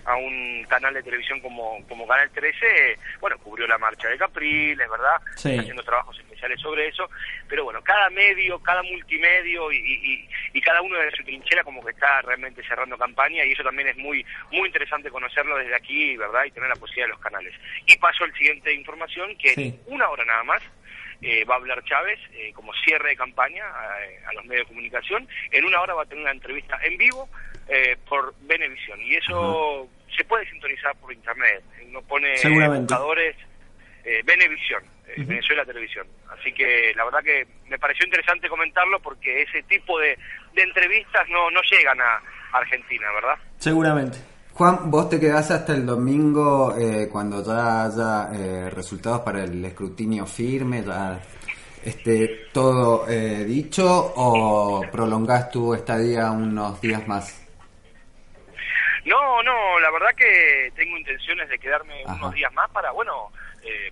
a 0.04 0.14
un 0.14 0.66
canal 0.68 0.92
de 0.92 1.02
televisión 1.02 1.40
como, 1.40 1.82
como 1.88 2.06
Canal 2.06 2.30
13, 2.30 2.98
bueno, 3.18 3.38
cubrió 3.38 3.66
la 3.66 3.78
marcha 3.78 4.08
de 4.08 4.18
Capriles, 4.18 4.88
¿verdad? 4.90 5.16
Sí. 5.36 5.58
haciendo 5.58 5.82
trabajos 5.82 6.18
especiales 6.18 6.60
sobre 6.60 6.88
eso, 6.88 7.08
pero 7.48 7.64
bueno, 7.64 7.82
cada 7.82 8.10
medio, 8.10 8.58
cada 8.58 8.82
multimedio 8.82 9.72
y, 9.72 10.28
y, 10.52 10.60
cada 10.60 10.82
uno 10.82 10.98
de 10.98 11.10
su 11.12 11.22
trinchera 11.22 11.62
como 11.64 11.82
que 11.82 11.92
está 11.92 12.20
realmente 12.22 12.62
cerrando 12.66 12.98
campaña 12.98 13.44
y 13.44 13.52
eso 13.52 13.62
también 13.62 13.88
es 13.88 13.96
muy, 13.96 14.26
muy 14.50 14.66
interesante 14.66 15.10
conocerlo 15.10 15.56
desde 15.56 15.76
aquí, 15.76 16.16
¿verdad? 16.16 16.44
Y 16.44 16.50
tener 16.50 16.68
la 16.68 16.74
posibilidad 16.74 17.06
de 17.06 17.12
los 17.12 17.20
canales. 17.20 17.54
Y 17.86 17.96
paso 17.98 18.24
al 18.24 18.34
siguiente 18.34 18.74
información, 18.74 19.34
que 19.38 19.54
en 19.56 19.80
una 19.86 20.08
hora 20.08 20.24
nada 20.24 20.42
más, 20.42 20.62
eh, 21.22 21.44
va 21.44 21.54
a 21.54 21.58
hablar 21.58 21.82
Chávez 21.84 22.18
eh, 22.32 22.52
como 22.54 22.72
cierre 22.84 23.10
de 23.10 23.16
campaña 23.16 23.64
eh, 24.02 24.20
a, 24.26 24.32
los 24.34 24.44
medios 24.44 24.66
de 24.66 24.74
comunicación. 24.74 25.28
En 25.50 25.64
una 25.64 25.80
hora 25.80 25.94
va 25.94 26.02
a 26.02 26.06
tener 26.06 26.22
una 26.22 26.32
entrevista 26.32 26.78
en 26.82 26.96
vivo 26.96 27.28
por 28.08 28.32
Venevisión 28.42 29.00
y 29.02 29.16
eso 29.16 29.88
se 30.16 30.22
puede 30.24 30.48
sintonizar 30.48 30.94
por 30.96 31.12
internet. 31.12 31.64
Uno 31.88 32.00
pone 32.02 32.34
buscadores 32.78 33.34
Venevisión, 34.24 34.84
Venezuela 35.16 35.64
Televisión. 35.64 36.06
Así 36.30 36.52
que 36.52 36.92
la 36.94 37.04
verdad 37.04 37.24
que 37.24 37.44
me 37.68 37.76
pareció 37.76 38.06
interesante 38.06 38.48
comentarlo 38.48 39.00
porque 39.00 39.42
ese 39.42 39.64
tipo 39.64 39.98
de, 39.98 40.16
de 40.54 40.62
entrevistas 40.62 41.28
no, 41.28 41.50
no 41.50 41.60
llegan 41.62 42.00
a 42.00 42.22
Argentina, 42.52 43.10
¿verdad? 43.10 43.36
Seguramente. 43.58 44.35
Juan, 44.56 44.90
vos 44.90 45.10
te 45.10 45.20
quedás 45.20 45.50
hasta 45.50 45.74
el 45.74 45.84
domingo 45.84 46.74
eh, 46.78 47.10
cuando 47.12 47.44
ya 47.44 47.84
haya 47.84 48.30
eh, 48.32 48.70
resultados 48.70 49.20
para 49.20 49.44
el 49.44 49.62
escrutinio 49.62 50.24
firme, 50.24 50.82
ya 50.82 51.20
esté 51.84 52.46
todo 52.54 53.06
eh, 53.06 53.44
dicho, 53.44 53.84
o 54.16 54.80
prolongás 54.90 55.50
tu 55.50 55.74
estadía 55.74 56.30
unos 56.30 56.80
días 56.80 57.06
más? 57.06 57.46
No, 59.04 59.42
no, 59.42 59.78
la 59.78 59.90
verdad 59.90 60.14
que 60.16 60.72
tengo 60.74 60.96
intenciones 60.96 61.50
de 61.50 61.58
quedarme 61.58 62.02
unos 62.06 62.32
días 62.32 62.50
más 62.54 62.70
para, 62.70 62.90
bueno, 62.92 63.30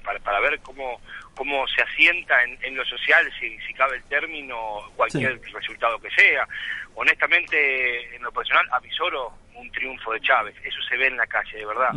para, 0.02 0.18
para 0.20 0.40
ver 0.40 0.58
cómo, 0.60 0.98
cómo 1.34 1.66
se 1.68 1.82
asienta 1.82 2.42
en, 2.42 2.74
lo 2.74 2.86
social, 2.86 3.30
si, 3.38 3.58
si 3.58 3.74
cabe 3.74 3.96
el 3.96 4.04
término, 4.04 4.80
cualquier 4.96 5.38
resultado 5.52 5.98
que 5.98 6.08
sea. 6.12 6.48
Honestamente, 6.94 8.16
en 8.16 8.22
lo 8.22 8.32
personal, 8.32 8.66
avisoro 8.72 9.43
un 9.54 9.70
triunfo 9.70 10.12
de 10.12 10.20
Chávez, 10.20 10.54
eso 10.64 10.78
se 10.88 10.96
ve 10.96 11.06
en 11.06 11.16
la 11.16 11.26
calle, 11.26 11.58
de 11.58 11.66
verdad, 11.66 11.90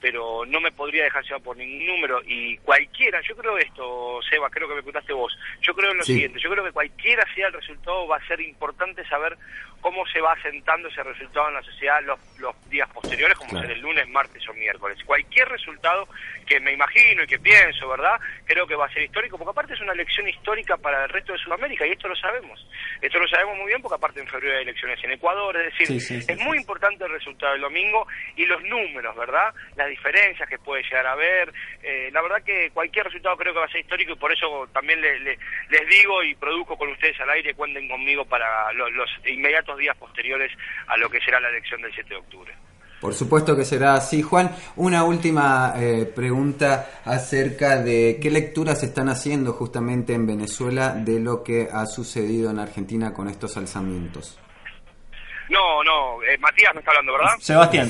pero 0.00 0.44
no 0.46 0.60
me 0.60 0.72
podría 0.72 1.04
dejar 1.04 1.22
llevar 1.24 1.42
por 1.42 1.56
ningún 1.56 1.86
número. 1.86 2.20
Y 2.26 2.56
cualquiera, 2.58 3.20
yo 3.26 3.36
creo 3.36 3.58
esto, 3.58 4.20
Seba, 4.28 4.48
creo 4.50 4.68
que 4.68 4.74
me 4.76 4.82
contaste 4.82 5.12
vos, 5.12 5.36
yo 5.60 5.74
creo 5.74 5.90
en 5.92 5.98
lo 5.98 6.04
siguiente, 6.04 6.40
yo 6.40 6.50
creo 6.50 6.64
que 6.64 6.72
cualquiera 6.72 7.24
sea 7.34 7.48
el 7.48 7.52
resultado 7.52 8.06
va 8.06 8.16
a 8.16 8.26
ser 8.26 8.40
importante 8.40 9.06
saber 9.08 9.36
cómo 9.80 10.06
se 10.06 10.20
va 10.20 10.32
asentando 10.32 10.88
ese 10.88 11.02
resultado 11.02 11.48
en 11.48 11.54
la 11.54 11.62
sociedad 11.62 12.00
los, 12.04 12.18
los 12.38 12.54
días 12.70 12.88
posteriores, 12.90 13.36
como 13.36 13.60
ser 13.60 13.72
el 13.72 13.80
lunes, 13.80 14.08
martes 14.08 14.48
o 14.48 14.54
miércoles. 14.54 14.96
Cualquier 15.04 15.48
resultado 15.48 16.08
que 16.46 16.60
me 16.60 16.72
imagino 16.72 17.24
y 17.24 17.26
que 17.26 17.38
pienso, 17.38 17.88
¿verdad? 17.88 18.18
Creo 18.44 18.66
que 18.66 18.76
va 18.76 18.86
a 18.86 18.92
ser 18.92 19.02
histórico, 19.02 19.36
porque 19.36 19.50
aparte 19.50 19.74
es 19.74 19.80
una 19.80 19.92
elección 19.92 20.28
histórica 20.28 20.76
para 20.76 21.04
el 21.04 21.10
resto 21.10 21.32
de 21.32 21.38
Sudamérica, 21.38 21.86
y 21.86 21.90
esto 21.90 22.08
lo 22.08 22.16
sabemos. 22.16 22.64
Esto 23.00 23.18
lo 23.18 23.26
sabemos 23.26 23.58
muy 23.58 23.66
bien 23.66 23.82
porque 23.82 23.96
aparte 23.96 24.20
en 24.20 24.28
febrero 24.28 24.56
hay 24.56 24.62
elecciones 24.62 25.02
en 25.02 25.12
Ecuador, 25.12 25.56
es 25.56 25.76
decir, 25.76 26.24
es 26.28 26.38
muy 26.40 26.58
importante 26.58 27.01
el 27.06 27.12
resultado 27.12 27.52
del 27.52 27.62
domingo 27.62 28.06
y 28.36 28.46
los 28.46 28.62
números, 28.62 29.16
¿verdad? 29.16 29.54
Las 29.76 29.88
diferencias 29.88 30.48
que 30.48 30.58
puede 30.58 30.82
llegar 30.82 31.06
a 31.06 31.12
haber. 31.12 31.52
Eh, 31.82 32.10
la 32.12 32.22
verdad 32.22 32.42
que 32.44 32.70
cualquier 32.70 33.06
resultado 33.06 33.36
creo 33.36 33.52
que 33.52 33.60
va 33.60 33.66
a 33.66 33.70
ser 33.70 33.80
histórico 33.80 34.12
y 34.12 34.16
por 34.16 34.32
eso 34.32 34.68
también 34.72 35.00
les 35.00 35.88
digo 35.88 36.22
y 36.22 36.34
produzco 36.34 36.76
con 36.76 36.90
ustedes 36.90 37.18
al 37.20 37.30
aire, 37.30 37.54
cuenten 37.54 37.88
conmigo 37.88 38.24
para 38.24 38.72
los, 38.72 38.92
los 38.92 39.10
inmediatos 39.26 39.78
días 39.78 39.96
posteriores 39.96 40.52
a 40.86 40.96
lo 40.96 41.08
que 41.10 41.20
será 41.20 41.40
la 41.40 41.48
elección 41.48 41.80
del 41.82 41.92
7 41.92 42.08
de 42.08 42.16
octubre. 42.16 42.52
Por 43.02 43.14
supuesto 43.14 43.56
que 43.56 43.64
será 43.64 43.94
así, 43.94 44.22
Juan. 44.22 44.54
Una 44.76 45.02
última 45.02 45.74
eh, 45.76 46.04
pregunta 46.04 47.00
acerca 47.04 47.82
de 47.82 48.20
qué 48.22 48.30
lecturas 48.30 48.84
están 48.84 49.08
haciendo 49.08 49.54
justamente 49.54 50.14
en 50.14 50.24
Venezuela 50.24 50.90
de 50.90 51.18
lo 51.18 51.42
que 51.42 51.68
ha 51.72 51.84
sucedido 51.86 52.52
en 52.52 52.60
Argentina 52.60 53.12
con 53.12 53.26
estos 53.26 53.56
alzamientos. 53.56 54.38
No, 55.52 55.84
no, 55.84 56.22
eh, 56.22 56.38
Matías 56.38 56.72
me 56.74 56.80
está 56.80 56.92
hablando, 56.92 57.12
¿verdad? 57.12 57.36
Sebastián. 57.38 57.88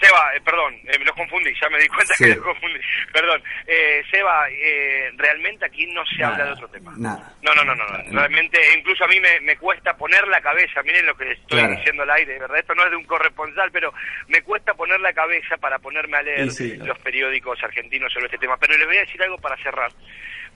Seba, 0.00 0.34
eh, 0.34 0.40
perdón, 0.42 0.74
eh, 0.86 0.98
me 0.98 1.04
los 1.04 1.14
confundí, 1.14 1.52
ya 1.60 1.68
me 1.68 1.78
di 1.78 1.88
cuenta 1.88 2.14
que 2.16 2.28
los 2.28 2.38
confundí. 2.44 2.80
Perdón, 3.12 3.42
eh, 3.66 4.02
Seba, 4.10 4.48
eh, 4.48 5.10
realmente 5.16 5.66
aquí 5.66 5.86
no 5.88 6.02
se 6.06 6.24
habla 6.24 6.46
de 6.46 6.52
otro 6.52 6.68
tema. 6.68 6.94
Nada. 6.96 7.34
No, 7.42 7.54
no, 7.54 7.64
no, 7.64 7.74
no, 7.74 7.84
Realmente, 8.10 8.58
incluso 8.78 9.04
a 9.04 9.08
mí 9.08 9.20
me, 9.20 9.40
me, 9.40 9.56
cuesta 9.56 9.94
poner 9.94 10.26
la 10.28 10.40
cabeza, 10.40 10.82
miren 10.82 11.04
lo 11.04 11.14
que 11.14 11.32
estoy 11.32 11.66
diciendo 11.76 12.04
al 12.04 12.10
aire, 12.12 12.38
¿verdad? 12.38 12.60
Esto 12.60 12.74
no 12.74 12.84
es 12.84 12.90
de 12.90 12.96
un 12.96 13.04
corresponsal, 13.04 13.70
pero 13.70 13.92
me 14.28 14.40
cuesta 14.42 14.72
poner 14.72 15.00
la 15.00 15.12
cabeza 15.12 15.58
para 15.58 15.78
ponerme 15.78 16.16
a 16.16 16.22
leer 16.22 16.46
los 16.78 16.98
periódicos 17.00 17.62
argentinos 17.62 18.10
sobre 18.10 18.26
este 18.26 18.38
tema. 18.38 18.56
Pero 18.56 18.78
les 18.78 18.86
voy 18.86 18.96
a 18.96 19.00
decir 19.00 19.22
algo 19.22 19.36
para 19.36 19.56
cerrar, 19.58 19.90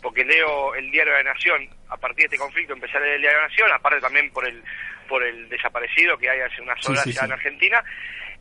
porque 0.05 0.23
leo 0.23 0.75
el 0.75 0.91
Diario 0.91 1.15
de 1.15 1.25
la 1.25 1.33
Nación, 1.33 1.67
a 1.89 1.97
partir 1.97 2.29
de 2.29 2.35
este 2.35 2.37
conflicto 2.37 2.75
empecé 2.75 2.99
a 2.99 3.01
leer 3.01 3.15
el 3.15 3.21
Diario 3.23 3.39
de 3.39 3.43
la 3.43 3.49
Nación, 3.49 3.73
aparte 3.73 4.01
también 4.03 4.31
por 4.31 4.47
el 4.47 4.63
por 5.09 5.23
el 5.25 5.49
desaparecido 5.49 6.19
que 6.19 6.29
hay 6.29 6.41
hace 6.41 6.61
unas 6.61 6.87
horas 6.87 7.07
ya 7.07 7.25
en 7.25 7.33
Argentina, 7.33 7.83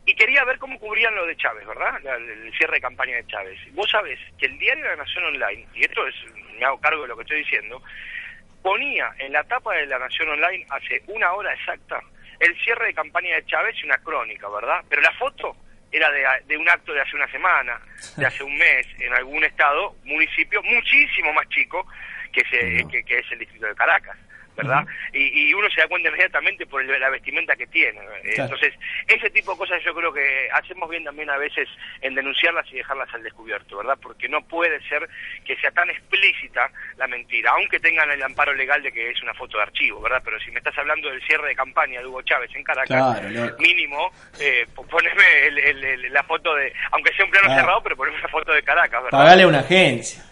y 0.04 0.14
quería 0.14 0.44
ver 0.44 0.58
cómo 0.58 0.78
cubrían 0.78 1.14
lo 1.14 1.24
de 1.24 1.36
Chávez, 1.36 1.66
¿verdad? 1.66 2.00
El 2.04 2.52
cierre 2.56 2.74
de 2.74 2.80
campaña 2.82 3.16
de 3.16 3.26
Chávez. 3.26 3.58
Vos 3.72 3.90
sabés 3.90 4.18
que 4.38 4.44
el 4.44 4.58
diario 4.58 4.84
de 4.84 4.90
la 4.90 4.96
Nación 4.96 5.24
Online, 5.24 5.66
y 5.74 5.84
esto 5.84 6.06
es, 6.06 6.14
me 6.58 6.64
hago 6.66 6.78
cargo 6.80 7.02
de 7.02 7.08
lo 7.08 7.16
que 7.16 7.22
estoy 7.22 7.38
diciendo, 7.38 7.82
ponía 8.62 9.14
en 9.18 9.32
la 9.32 9.42
tapa 9.44 9.74
de 9.74 9.86
la 9.86 9.98
Nación 9.98 10.28
Online 10.28 10.66
hace 10.68 11.02
una 11.06 11.32
hora 11.32 11.54
exacta 11.54 11.98
el 12.40 12.54
cierre 12.62 12.88
de 12.88 12.94
campaña 12.94 13.36
de 13.36 13.46
Chávez 13.46 13.74
y 13.82 13.86
una 13.86 13.98
crónica, 13.98 14.50
¿verdad? 14.50 14.84
Pero 14.90 15.00
la 15.00 15.12
foto 15.12 15.56
era 15.94 16.10
de, 16.10 16.56
un 16.56 16.68
acto 16.68 16.92
de 16.92 17.00
hace 17.00 17.14
una 17.14 17.30
semana, 17.30 17.80
de 18.16 18.26
hace 18.26 18.42
un 18.42 18.56
mes, 18.56 18.84
en 18.98 19.12
algún 19.14 19.44
estado, 19.44 19.96
municipio 20.04 20.60
muchísimo 20.64 21.32
más 21.32 21.48
chico 21.50 21.86
que, 22.32 22.42
se, 22.50 23.04
que 23.04 23.18
es 23.18 23.32
el 23.32 23.38
distrito 23.38 23.66
de 23.66 23.74
Caracas. 23.76 24.16
¿Verdad? 24.56 24.84
y, 25.12 25.52
uno 25.54 25.68
se 25.70 25.80
da 25.80 25.88
cuenta 25.88 26.08
inmediatamente 26.08 26.66
por 26.66 26.84
la 26.84 27.10
vestimenta 27.10 27.56
que 27.56 27.66
tiene. 27.66 28.00
Entonces, 28.24 28.74
ese 29.06 29.30
tipo 29.30 29.52
de 29.52 29.58
cosas 29.58 29.82
yo 29.84 29.94
creo 29.94 30.12
que 30.12 30.48
hacemos 30.52 30.88
bien 30.88 31.04
también 31.04 31.30
a 31.30 31.36
veces 31.36 31.68
en 32.00 32.14
denunciarlas 32.14 32.66
y 32.72 32.76
dejarlas 32.76 33.12
al 33.14 33.22
descubierto, 33.22 33.78
¿verdad? 33.78 33.98
Porque 34.00 34.28
no 34.28 34.42
puede 34.42 34.80
ser 34.88 35.08
que 35.44 35.56
sea 35.56 35.70
tan 35.70 35.90
explícita 35.90 36.70
la 36.96 37.06
mentira, 37.06 37.50
aunque 37.52 37.80
tengan 37.80 38.10
el 38.10 38.22
amparo 38.22 38.52
legal 38.54 38.82
de 38.82 38.92
que 38.92 39.10
es 39.10 39.22
una 39.22 39.34
foto 39.34 39.56
de 39.58 39.64
archivo, 39.64 40.00
¿verdad? 40.00 40.22
Pero 40.24 40.38
si 40.40 40.50
me 40.50 40.58
estás 40.58 40.76
hablando 40.78 41.08
del 41.10 41.22
cierre 41.22 41.48
de 41.48 41.56
campaña 41.56 42.00
de 42.00 42.06
Hugo 42.06 42.22
Chávez 42.22 42.50
en 42.54 42.64
Caracas, 42.64 43.22
mínimo, 43.58 44.10
eh, 44.40 44.66
poneme 44.74 46.08
la 46.10 46.22
foto 46.24 46.54
de, 46.54 46.72
aunque 46.92 47.12
sea 47.14 47.24
un 47.24 47.30
plano 47.30 47.54
cerrado, 47.54 47.82
pero 47.82 47.96
poneme 47.96 48.18
una 48.18 48.28
foto 48.28 48.52
de 48.52 48.62
Caracas, 48.62 49.04
¿verdad? 49.04 49.18
Pagale 49.18 49.46
una 49.46 49.60
agencia. 49.60 50.22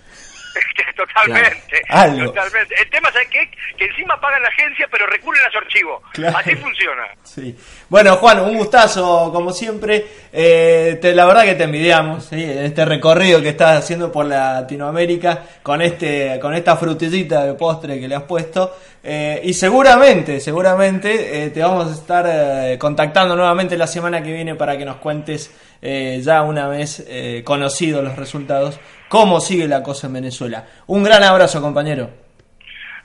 totalmente, 0.97 1.80
totalmente. 2.25 2.75
El 2.80 2.90
tema 2.90 3.09
es 3.09 3.28
que, 3.28 3.50
que 3.76 3.85
encima 3.85 4.21
pagan 4.21 4.42
la 4.42 4.49
agencia, 4.49 4.87
pero 4.90 5.06
recurren 5.06 5.44
a 5.44 5.50
su 5.50 5.59
archivo. 5.59 6.02
Así 6.37 6.54
funciona. 6.56 7.04
Sí. 7.23 7.56
Bueno, 7.88 8.16
Juan, 8.16 8.40
un 8.40 8.56
gustazo, 8.56 9.30
como 9.32 9.52
siempre. 9.52 10.04
Eh, 10.32 10.99
te, 11.00 11.14
la 11.14 11.26
verdad 11.26 11.44
que 11.44 11.54
te 11.54 11.64
envidiamos, 11.64 12.26
¿sí? 12.26 12.42
este 12.42 12.85
recorrido 12.85 13.42
que 13.42 13.50
estás 13.50 13.78
haciendo 13.78 14.11
por 14.11 14.26
Latinoamérica 14.26 15.42
con 15.62 15.82
este 15.82 16.38
con 16.40 16.54
esta 16.54 16.76
frutillita 16.76 17.44
de 17.44 17.54
postre 17.54 18.00
que 18.00 18.09
le 18.09 18.14
has 18.14 18.23
puesto. 18.23 18.76
Eh, 19.04 19.40
y 19.44 19.54
seguramente, 19.54 20.40
seguramente 20.40 21.44
eh, 21.44 21.50
te 21.50 21.61
vamos 21.61 21.88
a 21.88 21.94
estar 21.94 22.78
contactando 22.78 23.35
nuevamente 23.35 23.76
la 23.76 23.87
semana 23.87 24.23
que 24.23 24.32
viene 24.32 24.54
para 24.54 24.78
que 24.78 24.85
nos 24.85 24.97
cuentes 24.97 25.50
ya 25.82 26.42
una 26.42 26.68
vez 26.68 27.04
conocidos 27.44 28.04
los 28.04 28.16
resultados 28.16 28.78
cómo 29.08 29.40
sigue 29.40 29.68
la 29.68 29.82
cosa 29.82 30.06
en 30.06 30.14
Venezuela. 30.14 30.64
Un 30.86 31.02
gran 31.02 31.22
abrazo, 31.22 31.60
compañero. 31.60 32.21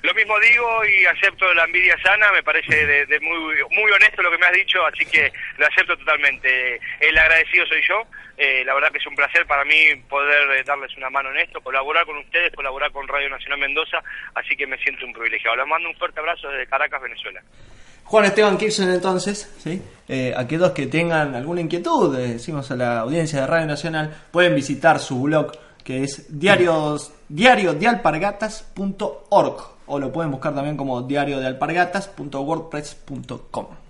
Lo 0.04 0.14
mismo 0.14 0.40
digo 0.40 0.86
y 0.86 1.06
acepto 1.06 1.52
la 1.54 1.64
envidia 1.64 1.98
sana, 2.04 2.32
me 2.32 2.44
parece 2.44 2.86
de, 2.86 3.20
muy, 3.20 3.56
muy 3.72 3.92
honesto 3.92 4.22
lo 4.22 4.30
que 4.30 4.38
me 4.38 4.46
has 4.46 4.54
dicho, 4.54 4.86
así 4.86 5.06
que 5.06 5.32
lo 5.58 5.66
acepto 5.66 5.98
totalmente. 5.98 6.80
El 7.00 7.18
agradecido 7.18 7.66
soy 7.66 7.82
yo, 7.88 8.04
eh, 8.38 8.64
la 8.64 8.76
verdad 8.76 8.92
que 8.92 9.00
es 9.00 9.08
un 9.08 9.16
placer 9.16 9.48
para 9.48 9.66
mí 9.66 9.96
poder 10.08 10.52
eh, 10.52 10.64
darles 10.64 10.96
una 10.98 11.10
mano 11.10 11.32
en 11.32 11.38
esto, 11.40 11.62
colaborar 11.62 12.06
con 12.06 12.18
ustedes, 12.18 12.54
colaborar 12.54 12.92
con 12.92 13.08
Radio 13.08 13.30
Nacional 13.30 13.60
Mendoza, 13.60 13.98
así 14.36 14.56
que 14.56 14.68
me 14.68 14.78
siento 14.78 15.06
un 15.06 15.14
privilegiado. 15.14 15.58
Les 15.58 15.68
mando 15.68 15.90
un 15.90 15.96
fuerte 15.96 16.20
abrazo 16.20 16.48
desde 16.48 16.68
Caracas, 16.68 17.02
Venezuela. 17.02 17.42
Juan 18.04 18.26
Esteban 18.26 18.58
Kirchner 18.58 18.90
entonces, 18.90 19.54
¿sí? 19.58 19.82
Eh, 20.08 20.32
aquellos 20.38 20.72
que 20.72 20.86
tengan 20.86 21.34
alguna 21.36 21.60
inquietud, 21.60 22.16
decimos 22.16 22.70
a 22.72 22.76
la 22.76 23.00
audiencia 23.00 23.42
de 23.42 23.48
Radio 23.48 23.66
Nacional, 23.66 24.16
pueden 24.32 24.56
visitar 24.56 25.00
su 25.00 25.24
blog 25.24 25.52
que 25.84 26.04
es 26.04 26.40
diarios, 26.40 27.14
diario 27.28 27.74
de 27.74 27.88
alpargatas.org 27.88 29.77
o 29.88 30.00
lo 30.00 30.12
pueden 30.12 30.32
buscar 30.32 30.54
también 30.54 30.78
como 30.78 31.02
diario 31.02 31.40
de 31.40 31.48
alpargatas.wordpress.com. 31.48 33.87